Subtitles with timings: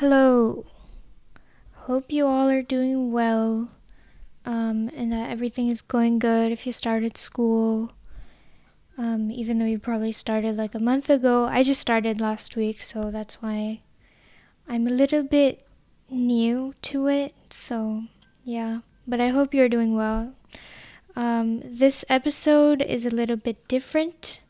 [0.00, 0.66] Hello.
[1.88, 3.70] Hope you all are doing well
[4.44, 7.92] um, and that everything is going good if you started school.
[8.98, 12.82] Um, even though you probably started like a month ago, I just started last week,
[12.82, 13.80] so that's why
[14.68, 15.66] I'm a little bit
[16.10, 17.32] new to it.
[17.48, 18.02] So,
[18.44, 20.34] yeah, but I hope you're doing well.
[21.16, 24.42] Um, this episode is a little bit different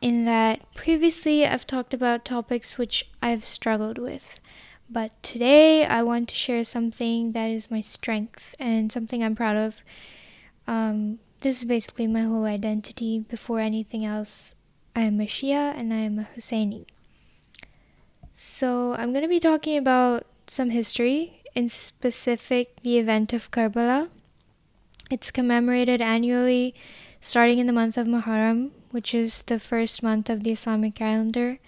[0.00, 4.40] in that previously I've talked about topics which I've struggled with.
[4.88, 9.56] But today I want to share something that is my strength and something I'm proud
[9.56, 9.84] of.
[10.66, 13.20] Um, this is basically my whole identity.
[13.20, 14.54] Before anything else,
[14.96, 16.86] I am a Shia and I am a Husseini.
[18.32, 24.08] So I'm going to be talking about some history, in specific the event of Karbala.
[25.10, 26.74] It's commemorated annually
[27.20, 31.58] starting in the month of Muharram, which is the first month of the Islamic calendar.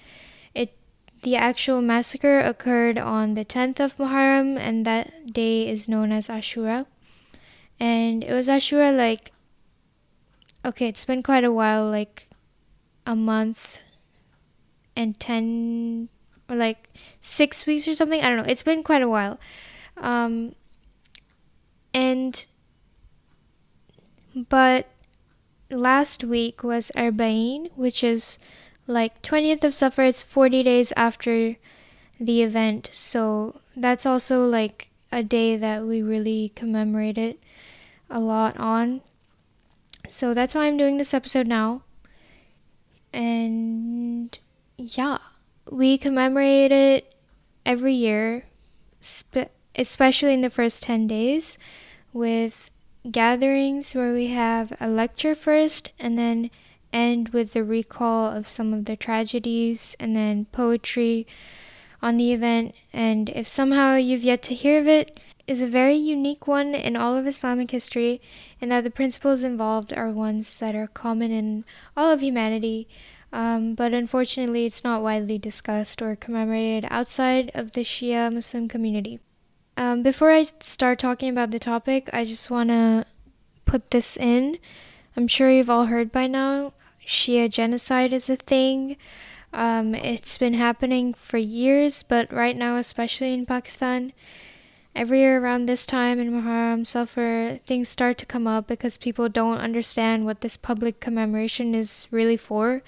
[0.54, 0.76] It
[1.22, 6.28] the actual massacre occurred on the 10th of Muharram and that day is known as
[6.28, 6.86] Ashura.
[7.78, 9.32] And it was Ashura like
[10.64, 12.28] okay, it's been quite a while like
[13.06, 13.78] a month
[14.94, 16.08] and 10
[16.48, 16.88] or like
[17.20, 18.20] 6 weeks or something.
[18.20, 18.50] I don't know.
[18.50, 19.38] It's been quite a while.
[19.96, 20.54] Um
[21.94, 22.46] and
[24.34, 24.86] but
[25.72, 28.38] last week was Arba'in, which is
[28.86, 31.56] like 20th of Safar, it's 40 days after
[32.20, 32.90] the event.
[32.92, 37.38] So that's also like a day that we really commemorate it
[38.10, 39.02] a lot on.
[40.08, 41.82] So that's why I'm doing this episode now.
[43.12, 44.36] And
[44.76, 45.18] yeah,
[45.70, 47.14] we commemorate it
[47.64, 48.44] every year,
[49.00, 51.56] spe- especially in the first 10 days,
[52.12, 52.70] with
[53.10, 56.50] gatherings where we have a lecture first and then
[56.92, 61.26] end with the recall of some of the tragedies and then poetry
[62.00, 62.74] on the event.
[62.92, 66.94] And if somehow you've yet to hear of it, is a very unique one in
[66.94, 68.20] all of Islamic history,
[68.60, 71.64] and that the principles involved are ones that are common in
[71.96, 72.86] all of humanity.
[73.32, 79.18] Um, but unfortunately, it's not widely discussed or commemorated outside of the Shia Muslim community.
[79.76, 83.06] Um, before I start talking about the topic, I just want to
[83.64, 84.58] put this in.
[85.16, 86.72] I'm sure you've all heard by now
[87.06, 88.96] Shia genocide is a thing.
[89.52, 94.12] Um, it's been happening for years, but right now, especially in Pakistan,
[94.94, 99.28] every year around this time in Muharram, Safar, things start to come up because people
[99.28, 102.82] don't understand what this public commemoration is really for.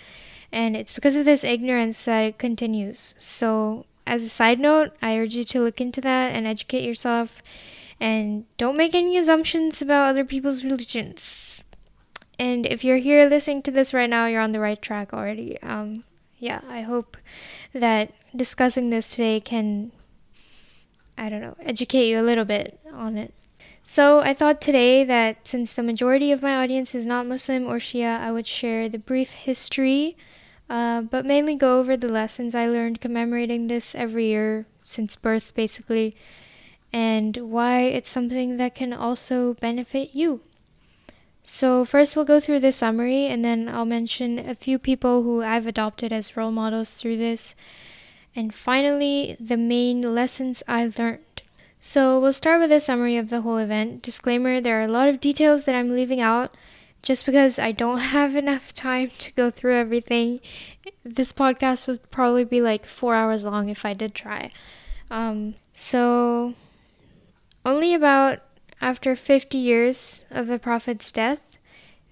[0.53, 3.15] And it's because of this ignorance that it continues.
[3.19, 7.43] So as a side note, I urge you to look into that and educate yourself
[8.01, 11.63] and don't make any assumptions about other people's religions.
[12.39, 15.61] And if you're here listening to this right now, you're on the right track already.
[15.63, 16.05] Um,
[16.39, 17.17] yeah, I hope
[17.73, 19.93] that discussing this today can,
[21.17, 23.33] I don't know, educate you a little bit on it.
[23.85, 27.77] So I thought today that since the majority of my audience is not Muslim or
[27.79, 30.17] Shia, I would share the brief history
[30.69, 35.55] uh, but mainly go over the lessons I learned commemorating this every year since birth,
[35.55, 36.17] basically,
[36.93, 40.41] and why it's something that can also benefit you.
[41.43, 45.43] So, first, we'll go through the summary, and then I'll mention a few people who
[45.43, 47.55] I've adopted as role models through this.
[48.35, 51.43] And finally, the main lessons I learned.
[51.81, 54.01] So, we'll start with a summary of the whole event.
[54.01, 56.55] Disclaimer there are a lot of details that I'm leaving out
[57.05, 60.41] just because I don't have enough time to go through everything.
[61.05, 64.51] This podcast would probably be like four hours long if I did try.
[65.11, 66.55] Um, so,
[67.65, 68.41] only about
[68.81, 71.59] after 50 years of the Prophet's death,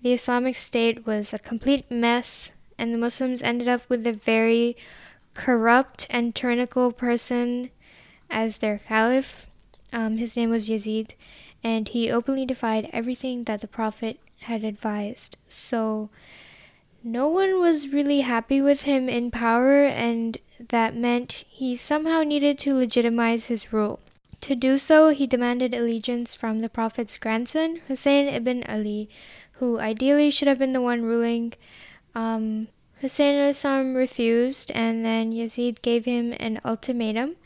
[0.03, 4.77] the Islamic State was a complete mess, and the Muslims ended up with a very
[5.33, 7.71] corrupt and tyrannical person
[8.29, 9.49] as their caliph.
[9.93, 11.13] Um, his name was Yazid,
[11.65, 15.37] and he openly defied everything that the Prophet had advised.
[15.47, 16.11] So
[17.05, 20.39] no one was really happy with him in power, and
[20.69, 24.01] that meant he somehow needed to legitimize his rule.
[24.43, 29.09] To do so, he demanded allegiance from the Prophet's grandson, Hussein ibn Ali,
[29.53, 31.55] who ideally should have been the one ruling.
[32.15, 32.69] Um,
[33.01, 37.37] Hussein al refused, and then Yazid gave him an ultimatum.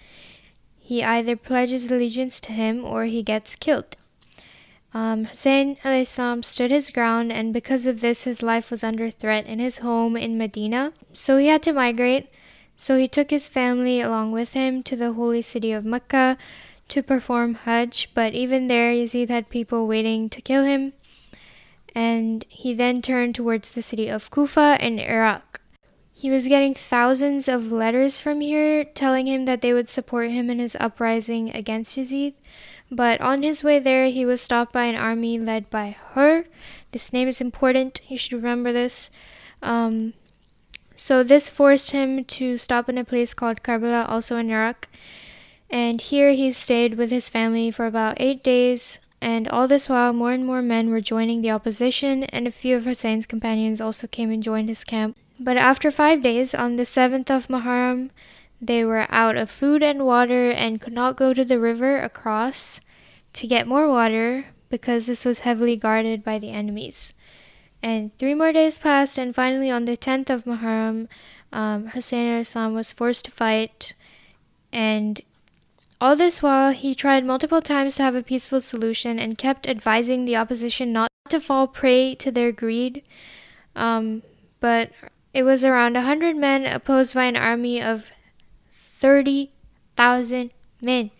[0.79, 3.97] He either pledges allegiance to him or he gets killed.
[4.94, 9.47] Um, Hussein al-Islam stood his ground, and because of this, his life was under threat
[9.47, 10.93] in his home in Medina.
[11.12, 12.29] So he had to migrate.
[12.77, 16.37] So he took his family along with him to the holy city of Mecca
[16.88, 18.11] to perform Hajj.
[18.15, 20.93] But even there, Yazid had people waiting to kill him.
[21.94, 25.61] And he then turned towards the city of Kufa in Iraq.
[26.12, 30.49] He was getting thousands of letters from here telling him that they would support him
[30.49, 32.35] in his uprising against Yazid.
[32.91, 36.44] But on his way there, he was stopped by an army led by Hur.
[36.93, 38.00] This name is important.
[38.09, 39.11] You should remember this.
[39.62, 40.15] Um,
[40.94, 44.88] so this forced him to stop in a place called Karbala, also in Iraq.
[45.69, 48.99] And here he stayed with his family for about eight days.
[49.21, 52.77] And all this while, more and more men were joining the opposition, and a few
[52.77, 55.17] of Hussein's companions also came and joined his camp.
[55.41, 58.11] But after five days, on the 7th of Muharram,
[58.61, 62.81] they were out of food and water and could not go to the river across
[63.35, 67.12] to get more water because this was heavily guarded by the enemies.
[67.82, 71.08] And three more days passed, and finally, on the 10th of Muharram,
[71.53, 73.93] um, Hussein Islam was forced to fight.
[74.73, 75.20] And
[76.00, 80.25] all this while, he tried multiple times to have a peaceful solution and kept advising
[80.25, 83.02] the opposition not to fall prey to their greed.
[83.75, 84.23] Um,
[84.61, 84.91] but
[85.35, 88.11] it was around a hundred men opposed by an army of
[88.97, 89.51] thirty
[89.95, 90.51] thousand
[90.81, 91.11] men.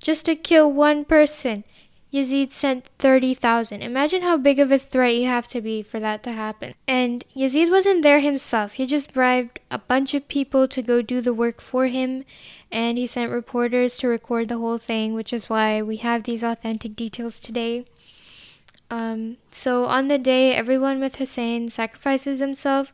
[0.00, 1.64] Just to kill one person,
[2.12, 3.80] Yazid sent 30,000.
[3.80, 6.74] Imagine how big of a threat you have to be for that to happen.
[6.86, 8.72] And Yazid wasn't there himself.
[8.72, 12.24] He just bribed a bunch of people to go do the work for him,
[12.70, 16.42] and he sent reporters to record the whole thing, which is why we have these
[16.42, 17.86] authentic details today.
[18.90, 22.92] Um, so on the day, everyone with Hussein sacrifices himself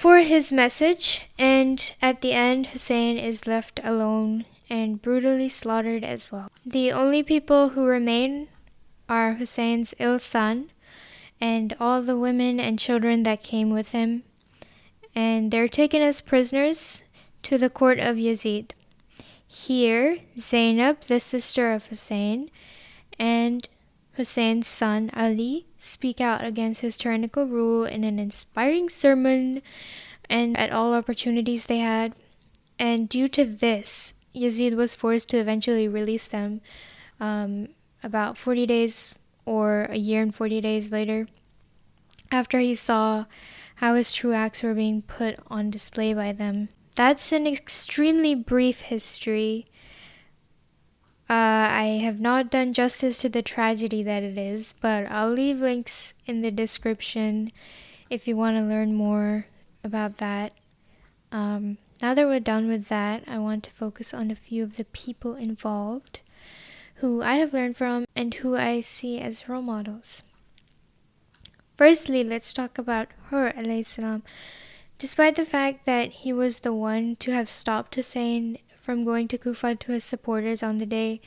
[0.00, 6.32] for his message, and at the end, Hussein is left alone and brutally slaughtered as
[6.32, 6.50] well.
[6.64, 8.48] The only people who remain
[9.10, 10.70] are Hussein's ill son
[11.38, 14.22] and all the women and children that came with him,
[15.14, 17.04] and they're taken as prisoners
[17.42, 18.70] to the court of Yazid.
[19.46, 22.50] Here, Zainab, the sister of Hussein,
[23.18, 23.68] and
[24.20, 29.62] Hussein's son Ali speak out against his tyrannical rule in an inspiring sermon
[30.28, 32.12] and at all opportunities they had.
[32.78, 36.60] And due to this, Yazid was forced to eventually release them
[37.18, 37.68] um,
[38.02, 39.14] about 40 days
[39.46, 41.26] or a year and 40 days later
[42.30, 43.24] after he saw
[43.76, 46.68] how his true acts were being put on display by them.
[46.94, 49.64] That's an extremely brief history
[51.80, 56.12] I have not done justice to the tragedy that it is, but I'll leave links
[56.26, 57.52] in the description
[58.10, 59.46] if you want to learn more
[59.82, 60.52] about that.
[61.32, 64.76] Um, now that we're done with that, I want to focus on a few of
[64.76, 66.20] the people involved
[66.96, 70.22] who I have learned from and who I see as role models.
[71.78, 73.54] Firstly, let's talk about Hur
[73.84, 74.22] salam.
[74.98, 79.38] Despite the fact that he was the one to have stopped Hussein from going to
[79.38, 81.22] Kufa to his supporters on the day,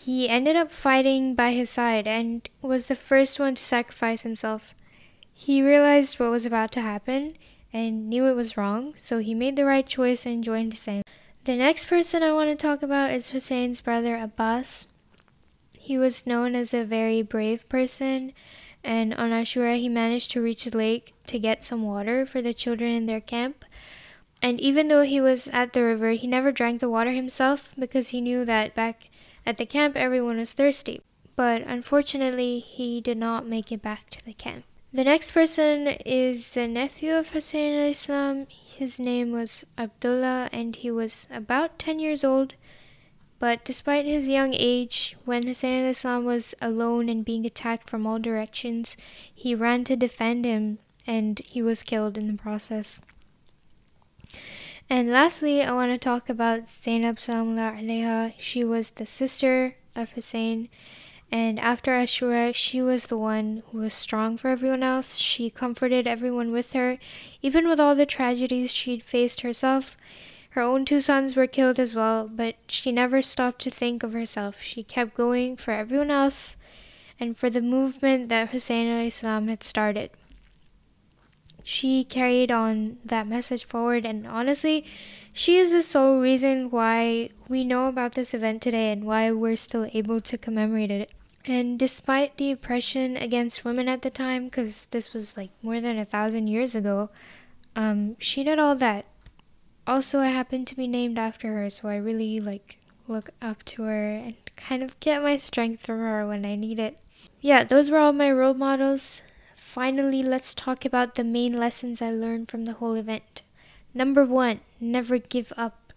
[0.00, 4.74] he ended up fighting by his side and was the first one to sacrifice himself.
[5.32, 7.34] He realized what was about to happen
[7.72, 11.02] and knew it was wrong, so he made the right choice and joined Hussein.
[11.44, 14.86] The next person I want to talk about is Hussein's brother Abbas.
[15.78, 18.32] He was known as a very brave person,
[18.82, 22.54] and on Ashura he managed to reach the lake to get some water for the
[22.54, 23.64] children in their camp.
[24.40, 28.08] And even though he was at the river, he never drank the water himself because
[28.08, 29.08] he knew that back
[29.44, 31.00] at the camp everyone was thirsty.
[31.34, 34.64] But unfortunately, he did not make it back to the camp.
[34.92, 38.46] The next person is the nephew of Hussein al-Islam.
[38.50, 42.54] His name was Abdullah and he was about 10 years old.
[43.38, 48.18] But despite his young age, when Hussein al-Islam was alone and being attacked from all
[48.18, 48.96] directions,
[49.34, 53.00] he ran to defend him and he was killed in the process.
[54.92, 58.34] And lastly, I want to talk about Zainab Salamullah alayha.
[58.36, 60.68] She was the sister of Hussein.
[61.30, 65.16] And after Ashura, she was the one who was strong for everyone else.
[65.16, 66.98] She comforted everyone with her,
[67.40, 69.96] even with all the tragedies she'd faced herself.
[70.50, 74.12] Her own two sons were killed as well, but she never stopped to think of
[74.12, 74.60] herself.
[74.60, 76.54] She kept going for everyone else
[77.18, 80.10] and for the movement that Hussein had started
[81.62, 84.04] she carried on that message forward.
[84.04, 84.84] And honestly
[85.32, 89.56] she is the sole reason why we know about this event today and why we're
[89.56, 91.10] still able to commemorate it.
[91.46, 95.98] And despite the oppression against women at the time because this was like more than
[95.98, 97.10] a thousand years ago
[97.74, 99.06] um, she did all that.
[99.86, 102.78] Also i happen to be named after her so i really like
[103.08, 106.78] look up to her and kind of get my strength from her when i need
[106.78, 106.98] it.
[107.40, 109.22] Yeah those were all my role models
[109.72, 113.40] Finally, let's talk about the main lessons I learned from the whole event.
[113.94, 115.94] Number one, never give up.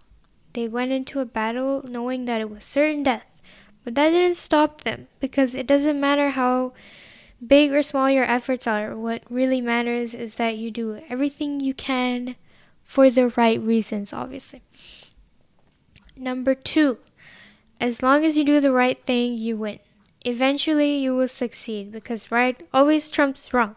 [0.53, 3.25] They went into a battle knowing that it was certain death,
[3.83, 6.71] but that didn't stop them because it doesn't matter how
[7.45, 11.73] big or small your efforts are, what really matters is that you do everything you
[11.73, 12.37] can
[12.81, 14.61] for the right reasons, obviously.
[16.15, 16.99] Number two,
[17.81, 19.79] as long as you do the right thing, you win.
[20.25, 23.75] Eventually, you will succeed because right always trumps wrong.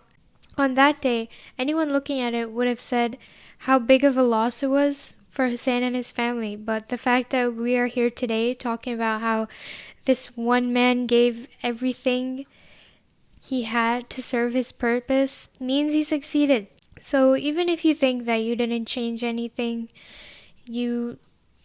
[0.56, 1.28] On that day,
[1.58, 3.18] anyone looking at it would have said
[3.58, 7.30] how big of a loss it was for Hussein and his family, but the fact
[7.30, 9.46] that we are here today talking about how
[10.06, 12.46] this one man gave everything
[13.40, 16.66] he had to serve his purpose means he succeeded.
[16.98, 19.90] So even if you think that you didn't change anything,
[20.64, 21.18] you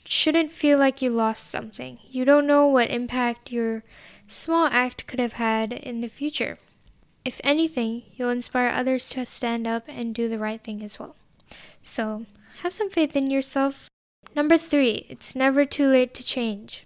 [0.05, 1.99] shouldn't feel like you lost something.
[2.03, 3.83] You don't know what impact your
[4.27, 6.57] small act could have had in the future.
[7.25, 11.15] If anything, you'll inspire others to stand up and do the right thing as well.
[11.81, 12.25] So,
[12.61, 13.89] have some faith in yourself.
[14.35, 16.85] Number three, it's never too late to change.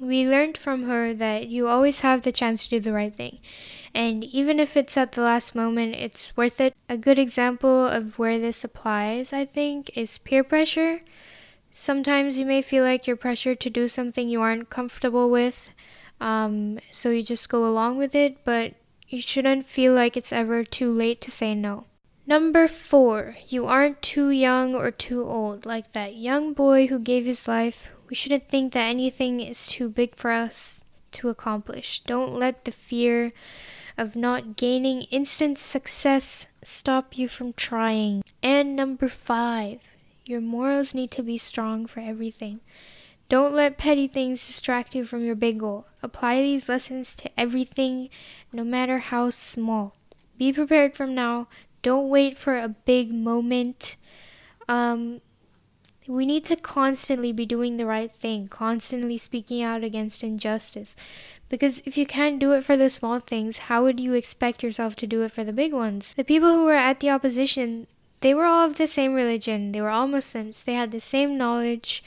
[0.00, 3.38] We learned from Hur that you always have the chance to do the right thing.
[3.94, 6.74] And even if it's at the last moment, it's worth it.
[6.88, 11.00] A good example of where this applies, I think, is peer pressure.
[11.72, 15.70] Sometimes you may feel like you're pressured to do something you aren't comfortable with,
[16.20, 18.74] um, so you just go along with it, but
[19.08, 21.84] you shouldn't feel like it's ever too late to say no.
[22.26, 25.64] Number four, you aren't too young or too old.
[25.64, 29.88] Like that young boy who gave his life, we shouldn't think that anything is too
[29.88, 32.00] big for us to accomplish.
[32.00, 33.30] Don't let the fear
[33.96, 38.22] of not gaining instant success stop you from trying.
[38.42, 39.96] And number five,
[40.26, 42.60] your morals need to be strong for everything.
[43.28, 45.86] Don't let petty things distract you from your big goal.
[46.02, 48.08] Apply these lessons to everything,
[48.52, 49.94] no matter how small.
[50.38, 51.48] Be prepared from now.
[51.82, 53.96] Don't wait for a big moment.
[54.66, 55.20] Um,
[56.06, 60.96] we need to constantly be doing the right thing, constantly speaking out against injustice.
[61.50, 64.94] Because if you can't do it for the small things, how would you expect yourself
[64.96, 66.14] to do it for the big ones?
[66.14, 67.88] The people who were at the opposition,
[68.22, 69.72] they were all of the same religion.
[69.72, 70.64] They were all Muslims.
[70.64, 72.02] They had the same knowledge.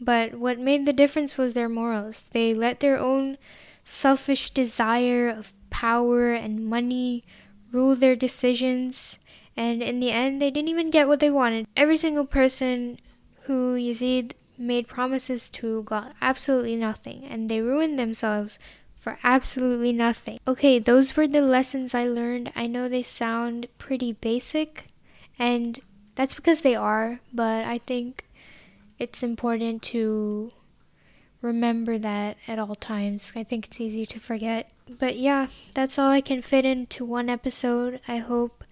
[0.00, 2.22] But what made the difference was their morals.
[2.32, 3.36] They let their own
[3.84, 7.22] selfish desire of power and money
[7.70, 9.18] rule their decisions.
[9.56, 11.66] And in the end, they didn't even get what they wanted.
[11.76, 12.98] Every single person
[13.42, 18.58] who Yazid made promises to got absolutely nothing, and they ruined themselves
[18.98, 20.38] for absolutely nothing.
[20.46, 22.52] Okay, those were the lessons I learned.
[22.54, 24.86] I know they sound pretty basic,
[25.38, 25.80] and
[26.14, 28.26] that's because they are, but I think
[29.00, 30.52] it's important to
[31.42, 33.32] remember that at all times.
[33.34, 34.70] I think it's easy to forget.
[34.88, 38.00] But yeah, that's all I can fit into one episode.
[38.06, 38.62] I hope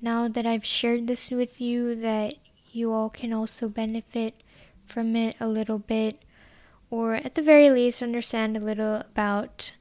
[0.00, 2.34] now that I've shared this with you that
[2.72, 4.34] you all can also benefit
[4.86, 6.22] from it a little bit,
[6.90, 9.72] or at the very least, understand a little about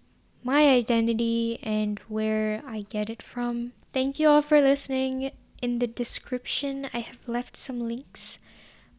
[0.44, 3.74] my identity and where I get it from.
[3.94, 5.32] Thank you all for listening.
[5.62, 8.38] In the description, I have left some links.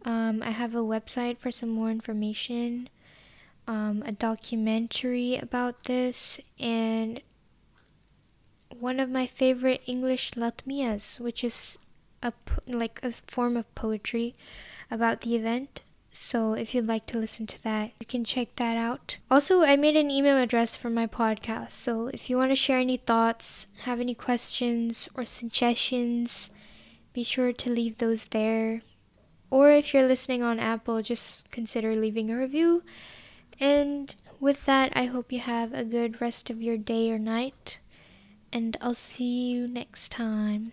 [0.07, 2.89] Um, I have a website for some more information,
[3.67, 7.21] um, a documentary about this, and
[8.79, 11.77] one of my favorite English latmiyas, which is
[12.23, 12.33] a
[12.69, 14.35] like a form of poetry
[14.93, 15.83] about the event.
[16.13, 19.19] So if you'd like to listen to that, you can check that out.
[19.29, 21.73] Also, I made an email address for my podcast.
[21.73, 26.49] So if you want to share any thoughts, have any questions or suggestions,
[27.13, 28.83] be sure to leave those there.
[29.51, 32.83] Or if you're listening on Apple, just consider leaving a review.
[33.61, 37.79] And with that, I hope you have a good rest of your day or night.
[38.53, 40.73] And I'll see you next time.